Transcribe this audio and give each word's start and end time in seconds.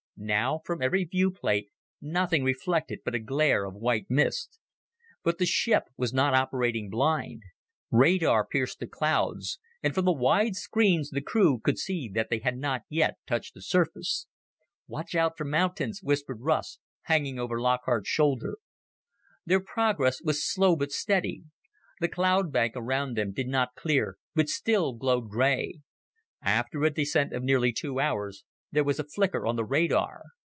Now, 0.23 0.61
from 0.65 0.83
every 0.83 1.03
viewplate, 1.05 1.69
nothing 1.99 2.43
reflected 2.43 2.99
but 3.03 3.15
a 3.15 3.19
glare 3.19 3.65
of 3.65 3.73
white 3.73 4.05
mist. 4.07 4.59
But 5.23 5.39
the 5.39 5.47
ship 5.47 5.85
was 5.97 6.13
not 6.13 6.35
operating 6.35 6.91
blind. 6.91 7.41
Radar 7.89 8.45
pierced 8.45 8.77
the 8.77 8.85
clouds, 8.85 9.57
and 9.81 9.95
from 9.95 10.05
the 10.05 10.11
wide 10.13 10.55
screens 10.55 11.09
the 11.09 11.23
crew 11.23 11.59
could 11.59 11.79
see 11.79 12.07
that 12.13 12.29
they 12.29 12.37
had 12.37 12.55
not 12.55 12.83
yet 12.87 13.15
touched 13.25 13.55
the 13.55 13.63
surface. 13.63 14.27
"Watch 14.87 15.15
out 15.15 15.35
for 15.39 15.43
mountains," 15.43 16.01
whispered 16.03 16.41
Russ, 16.41 16.77
hanging 17.05 17.39
over 17.39 17.59
Lockhart's 17.59 18.07
shoulder. 18.07 18.59
Their 19.43 19.59
progress 19.59 20.21
was 20.21 20.45
slow 20.45 20.75
but 20.75 20.91
steady. 20.91 21.45
The 21.99 22.07
cloud 22.07 22.51
bank 22.51 22.73
around 22.75 23.15
them 23.17 23.31
did 23.31 23.47
not 23.47 23.73
clear, 23.73 24.17
but 24.35 24.49
still 24.49 24.93
glowed 24.93 25.29
gray. 25.29 25.79
After 26.43 26.83
a 26.83 26.91
descent 26.91 27.33
of 27.33 27.41
nearly 27.41 27.73
two 27.73 27.99
hours, 27.99 28.43
there 28.73 28.85
was 28.85 28.97
a 28.97 29.03
flicker 29.03 29.45
on 29.45 29.57
the 29.57 29.65
radar. 29.65 30.23